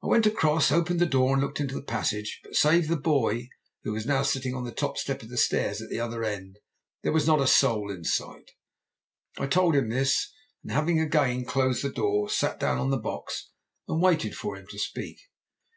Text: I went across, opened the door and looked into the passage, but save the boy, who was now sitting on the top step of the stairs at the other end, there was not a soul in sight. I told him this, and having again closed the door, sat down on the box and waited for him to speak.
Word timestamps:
I 0.00 0.06
went 0.06 0.26
across, 0.26 0.70
opened 0.70 1.00
the 1.00 1.06
door 1.06 1.32
and 1.34 1.42
looked 1.42 1.58
into 1.58 1.74
the 1.74 1.82
passage, 1.82 2.38
but 2.44 2.54
save 2.54 2.86
the 2.86 2.96
boy, 2.96 3.48
who 3.82 3.90
was 3.90 4.06
now 4.06 4.22
sitting 4.22 4.54
on 4.54 4.62
the 4.62 4.70
top 4.70 4.96
step 4.96 5.24
of 5.24 5.28
the 5.28 5.36
stairs 5.36 5.82
at 5.82 5.90
the 5.90 5.98
other 5.98 6.22
end, 6.22 6.60
there 7.02 7.10
was 7.12 7.26
not 7.26 7.40
a 7.40 7.48
soul 7.48 7.90
in 7.90 8.04
sight. 8.04 8.52
I 9.38 9.48
told 9.48 9.74
him 9.74 9.88
this, 9.88 10.32
and 10.62 10.70
having 10.70 11.00
again 11.00 11.44
closed 11.46 11.82
the 11.82 11.90
door, 11.90 12.30
sat 12.30 12.60
down 12.60 12.78
on 12.78 12.90
the 12.90 12.96
box 12.96 13.50
and 13.88 14.00
waited 14.00 14.36
for 14.36 14.56
him 14.56 14.68
to 14.70 14.78
speak. 14.78 15.18